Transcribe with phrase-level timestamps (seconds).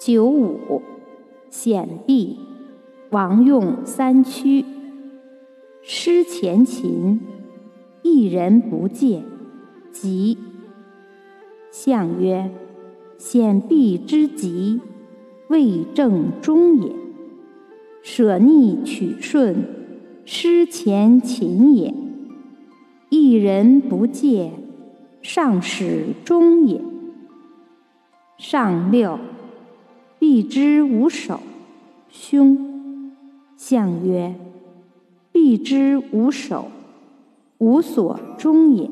[0.00, 0.82] 九五，
[1.48, 2.36] 显璧，
[3.10, 4.64] 王用三驱，
[5.82, 7.20] 失前秦，
[8.02, 9.24] 一人不见，
[9.92, 10.36] 吉。
[11.70, 12.50] 象曰：
[13.16, 14.80] 显璧之极，
[15.48, 16.92] 未正中也。
[18.02, 19.64] 舍逆取顺，
[20.26, 21.94] 失前秦也。
[23.08, 24.52] 一人不戒，
[25.22, 26.82] 上使终也。
[28.36, 29.18] 上六，
[30.34, 31.38] 必之无首，
[32.10, 33.12] 凶。
[33.56, 34.34] 象曰：
[35.30, 36.72] 必之无首，
[37.58, 38.90] 无所终也。